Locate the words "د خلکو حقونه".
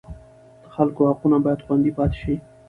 0.63-1.37